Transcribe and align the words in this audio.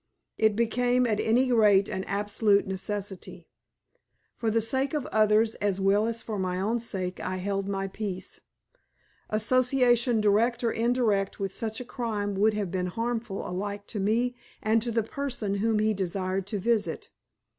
It 0.39 0.55
became 0.55 1.05
at 1.05 1.19
any 1.19 1.51
rate 1.51 1.87
an 1.87 2.05
absolute 2.05 2.65
necessity. 2.65 3.47
For 4.35 4.49
the 4.49 4.59
sake 4.59 4.95
of 4.95 5.05
others 5.11 5.53
as 5.61 5.79
well 5.79 6.07
as 6.07 6.23
for 6.23 6.39
my 6.39 6.59
own 6.59 6.79
sake 6.79 7.19
I 7.19 7.35
held 7.37 7.67
my 7.69 7.87
peace. 7.87 8.39
Association 9.29 10.19
direct 10.19 10.63
or 10.63 10.71
indirect 10.71 11.39
with 11.39 11.53
such 11.53 11.79
a 11.79 11.85
crime 11.85 12.33
would 12.33 12.55
have 12.55 12.71
been 12.71 12.87
harmful 12.87 13.47
alike 13.47 13.85
to 13.89 13.99
me 13.99 14.35
and 14.59 14.81
to 14.81 14.91
the 14.91 15.03
person 15.03 15.53
whom 15.57 15.77
he 15.77 15.93
desired 15.93 16.47
to 16.47 16.57
visit. 16.57 17.09